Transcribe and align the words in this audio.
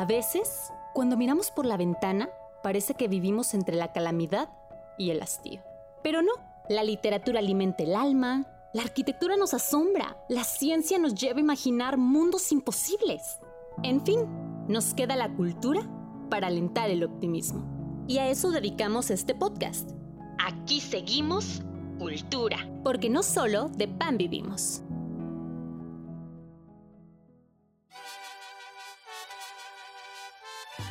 A 0.00 0.06
veces, 0.06 0.72
cuando 0.94 1.18
miramos 1.18 1.50
por 1.50 1.66
la 1.66 1.76
ventana, 1.76 2.30
parece 2.62 2.94
que 2.94 3.06
vivimos 3.06 3.52
entre 3.52 3.76
la 3.76 3.92
calamidad 3.92 4.48
y 4.96 5.10
el 5.10 5.20
hastío. 5.20 5.60
Pero 6.02 6.22
no, 6.22 6.32
la 6.70 6.82
literatura 6.84 7.40
alimenta 7.40 7.82
el 7.82 7.94
alma, 7.94 8.46
la 8.72 8.80
arquitectura 8.80 9.36
nos 9.36 9.52
asombra, 9.52 10.16
la 10.30 10.44
ciencia 10.44 10.98
nos 10.98 11.14
lleva 11.14 11.36
a 11.36 11.42
imaginar 11.42 11.98
mundos 11.98 12.50
imposibles. 12.50 13.40
En 13.82 14.02
fin, 14.02 14.20
nos 14.68 14.94
queda 14.94 15.16
la 15.16 15.28
cultura 15.34 15.82
para 16.30 16.46
alentar 16.46 16.88
el 16.88 17.04
optimismo. 17.04 17.62
Y 18.08 18.16
a 18.16 18.30
eso 18.30 18.52
dedicamos 18.52 19.10
este 19.10 19.34
podcast. 19.34 19.90
Aquí 20.38 20.80
seguimos 20.80 21.60
cultura, 21.98 22.56
porque 22.82 23.10
no 23.10 23.22
solo 23.22 23.68
de 23.68 23.86
pan 23.86 24.16
vivimos. 24.16 24.82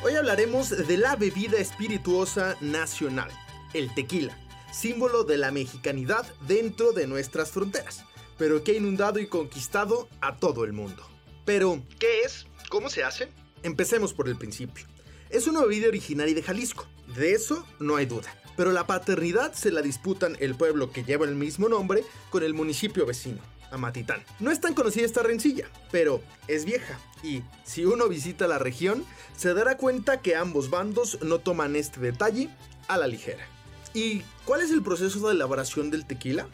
Hoy 0.02 0.14
hablaremos 0.14 0.70
de 0.70 0.96
la 0.96 1.14
bebida 1.16 1.58
espirituosa 1.58 2.56
nacional, 2.62 3.30
el 3.74 3.92
tequila, 3.94 4.38
símbolo 4.72 5.24
de 5.24 5.36
la 5.36 5.50
mexicanidad 5.50 6.26
dentro 6.46 6.92
de 6.92 7.06
nuestras 7.06 7.50
fronteras, 7.50 8.04
pero 8.38 8.64
que 8.64 8.72
ha 8.72 8.76
inundado 8.76 9.18
y 9.18 9.26
conquistado 9.26 10.08
a 10.22 10.36
todo 10.36 10.64
el 10.64 10.72
mundo. 10.72 11.06
Pero, 11.44 11.82
¿qué 11.98 12.22
es? 12.22 12.46
¿Cómo 12.70 12.88
se 12.88 13.04
hace? 13.04 13.28
Empecemos 13.62 14.14
por 14.14 14.28
el 14.28 14.36
principio. 14.36 14.86
Es 15.28 15.46
una 15.46 15.60
bebida 15.60 15.88
originaria 15.88 16.34
de 16.34 16.42
Jalisco, 16.42 16.86
de 17.14 17.32
eso 17.32 17.66
no 17.78 17.96
hay 17.96 18.06
duda. 18.06 18.34
Pero 18.56 18.72
la 18.72 18.86
paternidad 18.86 19.52
se 19.52 19.70
la 19.70 19.82
disputan 19.82 20.36
el 20.40 20.54
pueblo 20.54 20.90
que 20.90 21.04
lleva 21.04 21.26
el 21.26 21.34
mismo 21.34 21.68
nombre 21.68 22.04
con 22.30 22.42
el 22.42 22.54
municipio 22.54 23.04
vecino, 23.04 23.40
Amatitán. 23.70 24.22
No 24.38 24.50
es 24.50 24.60
tan 24.60 24.74
conocida 24.74 25.06
esta 25.06 25.22
rencilla, 25.22 25.68
pero 25.90 26.22
es 26.48 26.64
vieja 26.64 26.98
y 27.22 27.42
si 27.64 27.84
uno 27.84 28.08
visita 28.08 28.48
la 28.48 28.58
región 28.58 29.04
se 29.36 29.54
dará 29.54 29.76
cuenta 29.76 30.20
que 30.20 30.36
ambos 30.36 30.70
bandos 30.70 31.18
no 31.22 31.38
toman 31.38 31.76
este 31.76 32.00
detalle 32.00 32.50
a 32.88 32.96
la 32.96 33.06
ligera. 33.06 33.46
¿Y 33.94 34.22
cuál 34.44 34.62
es 34.62 34.70
el 34.70 34.82
proceso 34.82 35.26
de 35.26 35.34
elaboración 35.34 35.90
del 35.90 36.06
tequila? 36.06 36.46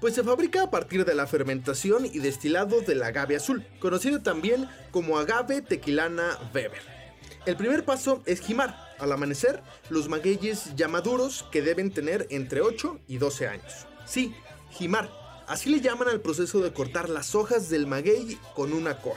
Pues 0.00 0.14
se 0.14 0.22
fabrica 0.22 0.62
a 0.62 0.70
partir 0.70 1.04
de 1.04 1.14
la 1.14 1.26
fermentación 1.26 2.06
y 2.06 2.20
destilado 2.20 2.80
del 2.80 3.02
agave 3.02 3.36
azul, 3.36 3.66
conocido 3.80 4.22
también 4.22 4.68
como 4.90 5.18
agave 5.18 5.60
tequilana 5.60 6.38
Weber. 6.54 6.82
El 7.46 7.56
primer 7.56 7.84
paso 7.84 8.22
es 8.26 8.40
jimar. 8.40 8.76
Al 8.98 9.12
amanecer, 9.12 9.62
los 9.90 10.08
magueyes 10.08 10.74
ya 10.76 10.88
maduros 10.88 11.44
que 11.50 11.62
deben 11.62 11.92
tener 11.92 12.26
entre 12.30 12.60
8 12.60 13.00
y 13.08 13.18
12 13.18 13.48
años. 13.48 13.86
Sí, 14.06 14.34
jimar. 14.70 15.10
Así 15.48 15.70
le 15.70 15.80
llaman 15.80 16.08
al 16.08 16.20
proceso 16.20 16.60
de 16.60 16.74
cortar 16.74 17.08
las 17.08 17.34
hojas 17.34 17.70
del 17.70 17.86
maguey 17.86 18.38
con 18.54 18.74
una 18.74 19.00
coa, 19.00 19.16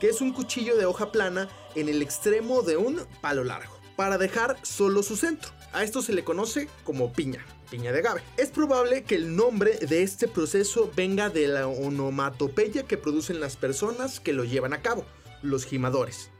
que 0.00 0.08
es 0.08 0.22
un 0.22 0.32
cuchillo 0.32 0.74
de 0.76 0.86
hoja 0.86 1.12
plana 1.12 1.50
en 1.74 1.90
el 1.90 2.00
extremo 2.00 2.62
de 2.62 2.78
un 2.78 3.02
palo 3.20 3.44
largo, 3.44 3.78
para 3.94 4.16
dejar 4.16 4.56
solo 4.62 5.02
su 5.02 5.16
centro. 5.16 5.50
A 5.74 5.84
esto 5.84 6.00
se 6.00 6.14
le 6.14 6.24
conoce 6.24 6.70
como 6.82 7.12
piña, 7.12 7.44
piña 7.70 7.92
de 7.92 7.98
agave. 7.98 8.22
Es 8.38 8.48
probable 8.48 9.04
que 9.04 9.16
el 9.16 9.36
nombre 9.36 9.76
de 9.76 10.02
este 10.02 10.28
proceso 10.28 10.90
venga 10.96 11.28
de 11.28 11.46
la 11.46 11.68
onomatopeya 11.68 12.84
que 12.84 12.96
producen 12.96 13.38
las 13.38 13.56
personas 13.56 14.18
que 14.18 14.32
lo 14.32 14.44
llevan 14.44 14.72
a 14.72 14.80
cabo, 14.80 15.04
los 15.42 15.66
gimadores. 15.66 16.30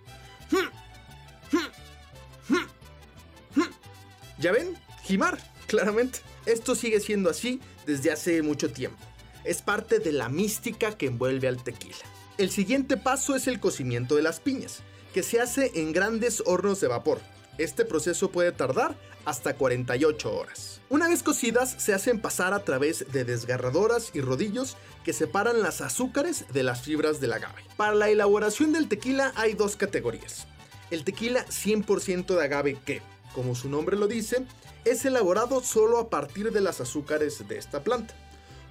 ¿Ya 4.39 4.53
ven? 4.53 4.79
Jimar, 5.03 5.39
claramente. 5.67 6.21
Esto 6.47 6.75
sigue 6.75 7.01
siendo 7.01 7.29
así 7.29 7.61
desde 7.85 8.11
hace 8.11 8.41
mucho 8.41 8.71
tiempo. 8.73 9.06
Es 9.47 9.63
parte 9.63 10.01
de 10.01 10.11
la 10.11 10.29
mística 10.29 10.99
que 10.99 11.07
envuelve 11.07 11.47
al 11.47 11.63
tequila. 11.63 11.95
El 12.37 12.51
siguiente 12.51 12.97
paso 12.97 13.37
es 13.37 13.47
el 13.47 13.61
cocimiento 13.61 14.17
de 14.17 14.23
las 14.23 14.41
piñas, 14.41 14.81
que 15.15 15.23
se 15.23 15.41
hace 15.41 15.71
en 15.77 15.93
grandes 15.93 16.43
hornos 16.45 16.81
de 16.81 16.89
vapor. 16.89 17.21
Este 17.57 17.85
proceso 17.85 18.33
puede 18.33 18.51
tardar 18.51 18.97
hasta 19.25 19.55
48 19.55 20.37
horas. 20.37 20.81
Una 20.91 21.09
vez 21.09 21.23
cocidas, 21.23 21.77
se 21.79 21.95
hacen 21.95 22.21
pasar 22.21 22.55
a 22.55 22.65
través 22.65 23.07
de 23.13 23.25
desgarradoras 23.25 24.11
y 24.15 24.21
rodillos 24.21 24.77
que 25.05 25.13
separan 25.13 25.63
las 25.63 25.81
azúcares 25.81 26.45
de 26.53 26.65
las 26.65 26.83
fibras 26.83 27.21
del 27.21 27.33
agave. 27.33 27.63
Para 27.77 27.95
la 27.95 28.11
elaboración 28.11 28.73
del 28.73 28.89
tequila 28.89 29.33
hay 29.37 29.55
dos 29.55 29.77
categorías. 29.77 30.49
El 30.91 31.05
tequila 31.05 31.47
100% 31.47 32.37
de 32.37 32.45
agave 32.45 32.79
que, 32.85 33.01
como 33.33 33.55
su 33.55 33.69
nombre 33.69 33.97
lo 33.97 34.09
dice, 34.09 34.45
es 34.85 35.05
elaborado 35.05 35.63
solo 35.63 35.99
a 35.99 36.11
partir 36.11 36.51
de 36.51 36.61
las 36.61 36.81
azúcares 36.81 37.47
de 37.47 37.59
esta 37.59 37.85
planta. 37.85 38.15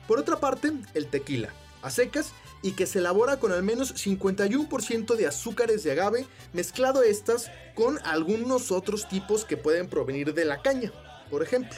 Por 0.07 0.19
otra 0.19 0.39
parte, 0.39 0.71
el 0.93 1.07
tequila, 1.07 1.53
a 1.81 1.89
secas, 1.89 2.31
y 2.61 2.71
que 2.71 2.87
se 2.87 2.99
elabora 2.99 3.39
con 3.39 3.51
al 3.51 3.63
menos 3.63 3.93
51% 3.95 5.15
de 5.15 5.27
azúcares 5.27 5.83
de 5.83 5.91
agave, 5.91 6.25
mezclado 6.53 7.03
estas 7.03 7.51
con 7.75 7.99
algunos 8.05 8.71
otros 8.71 9.07
tipos 9.07 9.45
que 9.45 9.57
pueden 9.57 9.87
provenir 9.87 10.33
de 10.33 10.45
la 10.45 10.61
caña, 10.61 10.91
por 11.29 11.43
ejemplo. 11.43 11.77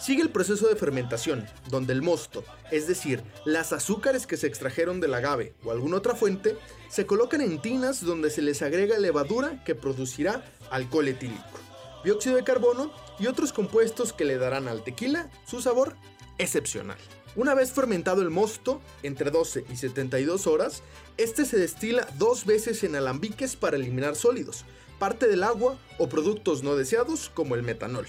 Sigue 0.00 0.22
el 0.22 0.30
proceso 0.30 0.68
de 0.68 0.76
fermentación, 0.76 1.44
donde 1.70 1.92
el 1.92 2.02
mosto, 2.02 2.44
es 2.70 2.86
decir, 2.86 3.24
las 3.44 3.72
azúcares 3.72 4.28
que 4.28 4.36
se 4.36 4.46
extrajeron 4.46 5.00
del 5.00 5.14
agave 5.14 5.54
o 5.64 5.72
alguna 5.72 5.96
otra 5.96 6.14
fuente, 6.14 6.56
se 6.88 7.04
colocan 7.04 7.40
en 7.40 7.60
tinas 7.60 8.04
donde 8.04 8.30
se 8.30 8.42
les 8.42 8.62
agrega 8.62 8.96
levadura 8.98 9.64
que 9.64 9.74
producirá 9.74 10.44
alcohol 10.70 11.08
etílico 11.08 11.58
dióxido 12.04 12.36
de 12.36 12.44
carbono 12.44 12.92
y 13.18 13.26
otros 13.26 13.52
compuestos 13.52 14.12
que 14.12 14.24
le 14.24 14.38
darán 14.38 14.68
al 14.68 14.82
tequila 14.84 15.30
su 15.46 15.60
sabor 15.60 15.96
excepcional. 16.38 16.98
Una 17.36 17.54
vez 17.54 17.72
fermentado 17.72 18.22
el 18.22 18.30
mosto, 18.30 18.80
entre 19.02 19.30
12 19.30 19.64
y 19.70 19.76
72 19.76 20.46
horas, 20.46 20.82
este 21.16 21.44
se 21.44 21.58
destila 21.58 22.08
dos 22.16 22.46
veces 22.46 22.82
en 22.84 22.96
alambiques 22.96 23.54
para 23.54 23.76
eliminar 23.76 24.16
sólidos, 24.16 24.64
parte 24.98 25.28
del 25.28 25.44
agua 25.44 25.78
o 25.98 26.08
productos 26.08 26.62
no 26.62 26.74
deseados 26.74 27.30
como 27.32 27.54
el 27.54 27.62
metanol. 27.62 28.06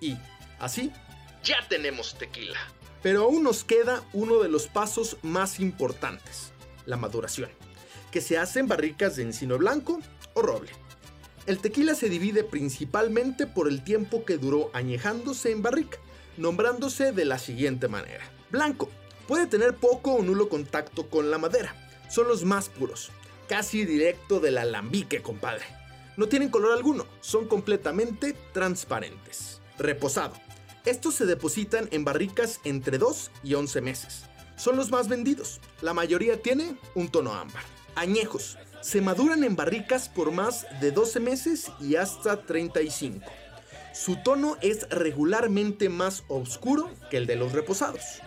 Y, 0.00 0.16
así, 0.58 0.92
ya 1.42 1.66
tenemos 1.68 2.16
tequila. 2.18 2.58
Pero 3.02 3.24
aún 3.24 3.42
nos 3.42 3.64
queda 3.64 4.04
uno 4.12 4.40
de 4.40 4.48
los 4.48 4.66
pasos 4.66 5.16
más 5.22 5.60
importantes, 5.60 6.52
la 6.84 6.96
maduración, 6.96 7.50
que 8.10 8.20
se 8.20 8.38
hace 8.38 8.60
en 8.60 8.68
barricas 8.68 9.16
de 9.16 9.22
encino 9.22 9.58
blanco 9.58 10.00
o 10.34 10.42
roble. 10.42 10.70
El 11.46 11.58
tequila 11.58 11.94
se 11.94 12.08
divide 12.08 12.44
principalmente 12.44 13.46
por 13.46 13.68
el 13.68 13.82
tiempo 13.82 14.24
que 14.24 14.36
duró 14.36 14.70
añejándose 14.74 15.50
en 15.50 15.62
barrica, 15.62 15.98
nombrándose 16.36 17.12
de 17.12 17.24
la 17.24 17.38
siguiente 17.38 17.88
manera. 17.88 18.37
Blanco. 18.50 18.88
Puede 19.26 19.46
tener 19.46 19.76
poco 19.76 20.14
o 20.14 20.22
nulo 20.22 20.48
contacto 20.48 21.08
con 21.08 21.30
la 21.30 21.38
madera. 21.38 21.74
Son 22.08 22.28
los 22.28 22.44
más 22.44 22.68
puros. 22.68 23.10
Casi 23.46 23.84
directo 23.84 24.40
del 24.40 24.58
alambique, 24.58 25.22
compadre. 25.22 25.64
No 26.16 26.28
tienen 26.28 26.48
color 26.48 26.72
alguno. 26.72 27.06
Son 27.20 27.46
completamente 27.46 28.34
transparentes. 28.52 29.60
Reposado. 29.78 30.34
Estos 30.84 31.14
se 31.14 31.26
depositan 31.26 31.88
en 31.92 32.04
barricas 32.04 32.60
entre 32.64 32.96
2 32.96 33.30
y 33.42 33.54
11 33.54 33.80
meses. 33.82 34.24
Son 34.56 34.76
los 34.76 34.90
más 34.90 35.08
vendidos. 35.08 35.60
La 35.82 35.92
mayoría 35.92 36.40
tiene 36.40 36.76
un 36.94 37.10
tono 37.10 37.34
ámbar. 37.34 37.62
Añejos 37.94 38.56
se 38.80 39.00
maduran 39.00 39.44
en 39.44 39.56
barricas 39.56 40.08
por 40.08 40.32
más 40.32 40.66
de 40.80 40.90
12 40.90 41.20
meses 41.20 41.70
y 41.80 41.96
hasta 41.96 42.44
35. 42.46 43.26
Su 43.92 44.16
tono 44.22 44.56
es 44.62 44.88
regularmente 44.88 45.88
más 45.88 46.24
oscuro 46.28 46.90
que 47.10 47.16
el 47.16 47.26
de 47.26 47.36
los 47.36 47.52
reposados. 47.52 48.22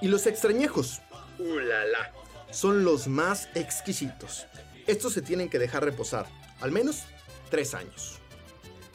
Y 0.00 0.08
los 0.08 0.26
extrañejos, 0.26 1.00
¡ulala! 1.38 2.12
Son 2.50 2.84
los 2.84 3.08
más 3.08 3.48
exquisitos. 3.54 4.46
Estos 4.86 5.12
se 5.12 5.22
tienen 5.22 5.50
que 5.50 5.58
dejar 5.58 5.84
reposar, 5.84 6.26
al 6.60 6.72
menos 6.72 7.02
3 7.50 7.74
años. 7.74 8.18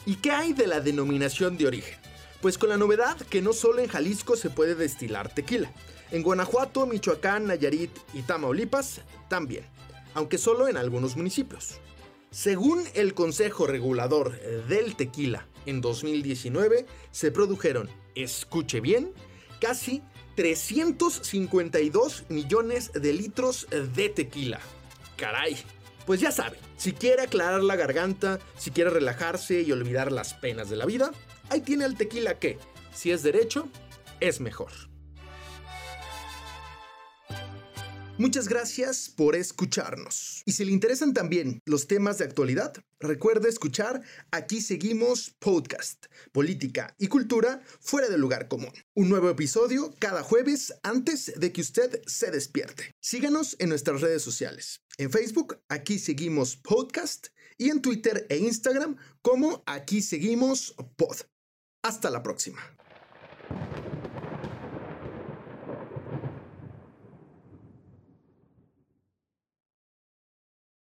¿Y 0.06 0.16
qué 0.16 0.30
hay 0.30 0.52
de 0.52 0.66
la 0.66 0.80
denominación 0.80 1.56
de 1.56 1.66
origen? 1.66 1.98
Pues 2.40 2.58
con 2.58 2.68
la 2.68 2.76
novedad 2.76 3.16
que 3.16 3.42
no 3.42 3.52
solo 3.52 3.80
en 3.80 3.88
Jalisco 3.88 4.36
se 4.36 4.50
puede 4.50 4.74
destilar 4.74 5.32
tequila, 5.32 5.72
en 6.10 6.22
Guanajuato, 6.22 6.86
Michoacán, 6.86 7.46
Nayarit 7.46 7.96
y 8.12 8.22
Tamaulipas 8.22 9.00
también 9.28 9.64
aunque 10.14 10.38
solo 10.38 10.68
en 10.68 10.76
algunos 10.76 11.16
municipios. 11.16 11.80
Según 12.30 12.82
el 12.94 13.14
Consejo 13.14 13.66
Regulador 13.66 14.40
del 14.66 14.96
Tequila, 14.96 15.46
en 15.66 15.80
2019 15.80 16.86
se 17.10 17.30
produjeron, 17.30 17.88
escuche 18.14 18.80
bien, 18.80 19.12
casi 19.60 20.02
352 20.34 22.24
millones 22.28 22.92
de 22.92 23.12
litros 23.12 23.66
de 23.70 24.08
tequila. 24.08 24.60
Caray. 25.16 25.56
Pues 26.06 26.20
ya 26.20 26.32
sabe, 26.32 26.58
si 26.76 26.92
quiere 26.92 27.22
aclarar 27.22 27.62
la 27.62 27.76
garganta, 27.76 28.38
si 28.58 28.70
quiere 28.70 28.90
relajarse 28.90 29.62
y 29.62 29.72
olvidar 29.72 30.12
las 30.12 30.34
penas 30.34 30.68
de 30.68 30.76
la 30.76 30.84
vida, 30.84 31.12
ahí 31.48 31.62
tiene 31.62 31.86
el 31.86 31.96
tequila 31.96 32.38
que, 32.38 32.58
si 32.92 33.10
es 33.10 33.22
derecho, 33.22 33.68
es 34.20 34.40
mejor. 34.40 34.70
Muchas 38.16 38.46
gracias 38.46 39.08
por 39.08 39.34
escucharnos. 39.34 40.42
Y 40.46 40.52
si 40.52 40.64
le 40.64 40.70
interesan 40.70 41.14
también 41.14 41.58
los 41.66 41.88
temas 41.88 42.18
de 42.18 42.24
actualidad, 42.24 42.72
recuerde 43.00 43.48
escuchar 43.48 44.02
Aquí 44.30 44.60
Seguimos 44.60 45.34
Podcast, 45.40 46.06
Política 46.30 46.94
y 46.96 47.08
Cultura 47.08 47.60
fuera 47.80 48.08
del 48.08 48.20
lugar 48.20 48.46
común. 48.46 48.70
Un 48.94 49.08
nuevo 49.08 49.30
episodio 49.30 49.92
cada 49.98 50.22
jueves 50.22 50.74
antes 50.84 51.32
de 51.36 51.52
que 51.52 51.60
usted 51.60 52.02
se 52.06 52.30
despierte. 52.30 52.94
Síganos 53.00 53.56
en 53.58 53.70
nuestras 53.70 54.00
redes 54.00 54.22
sociales. 54.22 54.80
En 54.96 55.10
Facebook, 55.10 55.58
Aquí 55.68 55.98
Seguimos 55.98 56.56
Podcast 56.56 57.26
y 57.58 57.70
en 57.70 57.82
Twitter 57.82 58.28
e 58.30 58.36
Instagram 58.36 58.96
como 59.22 59.64
Aquí 59.66 60.00
Seguimos 60.00 60.76
Pod. 60.96 61.16
Hasta 61.82 62.10
la 62.10 62.22
próxima. 62.22 62.60